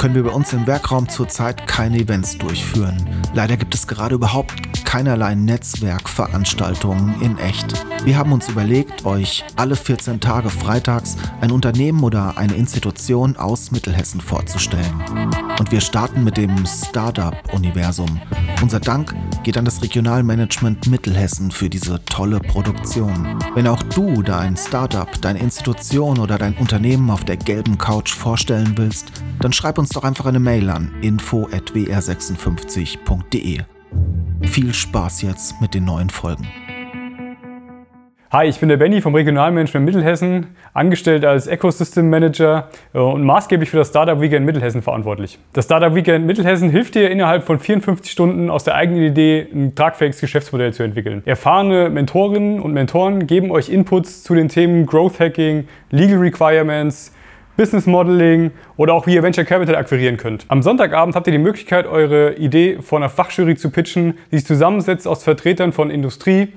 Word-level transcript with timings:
können 0.00 0.14
wir 0.14 0.22
bei 0.22 0.30
uns 0.30 0.54
im 0.54 0.66
Werkraum 0.66 1.10
zurzeit 1.10 1.66
keine 1.66 1.98
Events 1.98 2.38
durchführen. 2.38 2.96
Leider 3.34 3.58
gibt 3.58 3.74
es 3.74 3.86
gerade 3.86 4.14
überhaupt 4.14 4.69
keinerlei 4.90 5.34
Netzwerkveranstaltungen 5.36 7.22
in 7.22 7.38
echt. 7.38 7.86
Wir 8.04 8.18
haben 8.18 8.32
uns 8.32 8.48
überlegt, 8.48 9.06
euch 9.06 9.44
alle 9.54 9.76
14 9.76 10.18
Tage 10.18 10.50
freitags 10.50 11.16
ein 11.40 11.52
Unternehmen 11.52 12.02
oder 12.02 12.36
eine 12.36 12.54
Institution 12.54 13.36
aus 13.36 13.70
Mittelhessen 13.70 14.20
vorzustellen. 14.20 15.00
Und 15.60 15.70
wir 15.70 15.80
starten 15.80 16.24
mit 16.24 16.36
dem 16.36 16.66
Startup-Universum. 16.66 18.20
Unser 18.60 18.80
Dank 18.80 19.14
geht 19.44 19.56
an 19.56 19.64
das 19.64 19.80
Regionalmanagement 19.80 20.88
Mittelhessen 20.88 21.52
für 21.52 21.70
diese 21.70 22.04
tolle 22.06 22.40
Produktion. 22.40 23.38
Wenn 23.54 23.68
auch 23.68 23.84
du 23.84 24.22
dein 24.22 24.56
Startup, 24.56 25.22
deine 25.22 25.38
Institution 25.38 26.18
oder 26.18 26.36
dein 26.36 26.56
Unternehmen 26.56 27.10
auf 27.10 27.24
der 27.24 27.36
gelben 27.36 27.78
Couch 27.78 28.12
vorstellen 28.12 28.72
willst, 28.74 29.12
dann 29.38 29.52
schreib 29.52 29.78
uns 29.78 29.90
doch 29.90 30.02
einfach 30.02 30.26
eine 30.26 30.40
Mail 30.40 30.68
an 30.68 30.90
info@wr56.de. 31.00 33.60
Viel 34.50 34.74
Spaß 34.74 35.22
jetzt 35.22 35.60
mit 35.60 35.74
den 35.74 35.84
neuen 35.84 36.10
Folgen. 36.10 36.44
Hi, 38.32 38.48
ich 38.48 38.58
bin 38.58 38.68
der 38.68 38.78
Benny 38.78 39.00
vom 39.00 39.14
Regionalmanagement 39.14 39.86
Mittelhessen, 39.86 40.56
angestellt 40.74 41.24
als 41.24 41.46
Ecosystem 41.46 42.10
Manager 42.10 42.68
äh, 42.92 42.98
und 42.98 43.22
maßgeblich 43.22 43.70
für 43.70 43.76
das 43.76 43.90
Startup 43.90 44.20
Weekend 44.20 44.44
Mittelhessen 44.44 44.82
verantwortlich. 44.82 45.38
Das 45.52 45.66
Startup 45.66 45.94
Weekend 45.94 46.26
Mittelhessen 46.26 46.68
hilft 46.68 46.96
dir 46.96 47.12
innerhalb 47.12 47.44
von 47.44 47.60
54 47.60 48.10
Stunden 48.10 48.50
aus 48.50 48.64
der 48.64 48.74
eigenen 48.74 49.04
Idee 49.04 49.46
ein 49.52 49.76
tragfähiges 49.76 50.20
Geschäftsmodell 50.20 50.74
zu 50.74 50.82
entwickeln. 50.82 51.22
Erfahrene 51.26 51.88
Mentorinnen 51.88 52.60
und 52.60 52.72
Mentoren 52.72 53.28
geben 53.28 53.52
euch 53.52 53.68
Inputs 53.68 54.24
zu 54.24 54.34
den 54.34 54.48
Themen 54.48 54.84
Growth 54.84 55.20
Hacking, 55.20 55.68
Legal 55.92 56.18
Requirements, 56.18 57.12
Business 57.60 57.84
Modeling 57.84 58.52
oder 58.78 58.94
auch 58.94 59.06
wie 59.06 59.16
ihr 59.16 59.22
Venture 59.22 59.44
Capital 59.44 59.76
akquirieren 59.76 60.16
könnt. 60.16 60.46
Am 60.48 60.62
Sonntagabend 60.62 61.14
habt 61.14 61.26
ihr 61.26 61.32
die 61.32 61.38
Möglichkeit, 61.38 61.86
eure 61.86 62.36
Idee 62.36 62.78
vor 62.80 62.98
einer 62.98 63.10
Fachjury 63.10 63.54
zu 63.54 63.68
pitchen, 63.68 64.16
die 64.32 64.38
sich 64.38 64.46
zusammensetzt 64.46 65.06
aus 65.06 65.24
Vertretern 65.24 65.72
von 65.72 65.90
Industrie, 65.90 66.54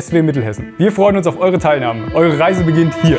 swmittelhessen. 0.00 0.74
Wir 0.78 0.92
freuen 0.92 1.16
uns 1.16 1.26
auf 1.26 1.40
eure 1.40 1.58
Teilnahme. 1.58 2.14
Eure 2.14 2.38
Reise 2.38 2.62
beginnt 2.62 2.94
hier. 3.02 3.18